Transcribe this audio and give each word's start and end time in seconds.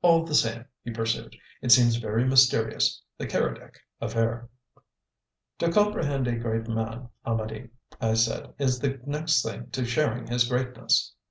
"All 0.00 0.24
the 0.24 0.34
same," 0.34 0.64
he 0.84 0.90
pursued, 0.90 1.36
"it 1.60 1.70
seems 1.70 1.96
very 1.96 2.24
mysterious 2.24 3.02
this 3.18 3.30
Keredec 3.30 3.74
affair!" 4.00 4.48
"To 5.58 5.70
comprehend 5.70 6.26
a 6.26 6.36
great 6.36 6.66
man, 6.66 7.10
Amedee," 7.26 7.68
I 8.00 8.14
said, 8.14 8.54
"is 8.58 8.78
the 8.78 8.98
next 9.04 9.42
thing 9.42 9.66
to 9.72 9.84
sharing 9.84 10.28
his 10.28 10.44
greatness." 10.48 11.12